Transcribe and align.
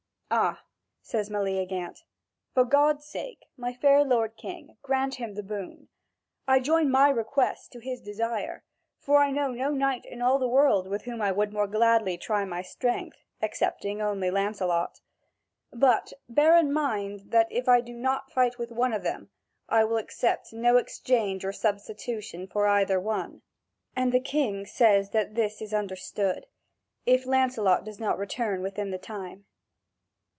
"Ah," 0.33 0.63
says 1.01 1.29
Meleagant, 1.29 2.03
"for 2.53 2.63
God's 2.63 3.03
sake, 3.05 3.47
my 3.57 3.73
fair 3.73 4.01
lord 4.05 4.37
King, 4.37 4.77
grant 4.81 5.15
him 5.15 5.33
the 5.33 5.43
boon. 5.43 5.89
I 6.47 6.61
join 6.61 6.89
my 6.89 7.09
request 7.09 7.73
to 7.73 7.79
his 7.79 7.99
desire, 7.99 8.63
for 8.97 9.17
I 9.21 9.29
know 9.31 9.51
no 9.51 9.71
knight 9.71 10.05
in 10.05 10.21
all 10.21 10.39
the 10.39 10.47
world 10.47 10.87
with 10.87 11.01
whom 11.01 11.21
I 11.21 11.33
would 11.33 11.51
more 11.51 11.67
gladly 11.67 12.17
try 12.17 12.45
my 12.45 12.61
strength, 12.61 13.17
excepting 13.41 14.01
only 14.01 14.31
Lancelot. 14.31 15.01
But 15.73 16.13
bear 16.29 16.55
in 16.55 16.71
mind 16.71 17.31
that, 17.31 17.51
if 17.51 17.67
I 17.67 17.81
do 17.81 17.91
not 17.93 18.31
fight 18.31 18.57
with 18.57 18.71
one 18.71 18.93
of 18.93 19.03
them, 19.03 19.31
I 19.67 19.83
will 19.83 19.97
accept 19.97 20.53
no 20.53 20.77
exchange 20.77 21.43
or 21.43 21.51
substitution 21.51 22.47
for 22.47 22.67
either 22.67 23.01
one." 23.01 23.41
And 23.97 24.13
the 24.13 24.21
King 24.21 24.65
says 24.65 25.09
that 25.09 25.35
this 25.35 25.61
is 25.61 25.73
understood, 25.73 26.47
if 27.05 27.25
Lancelot 27.25 27.83
does 27.83 27.99
not 27.99 28.17
return 28.17 28.61
within 28.61 28.91
the 28.91 28.97
time. 28.97 29.45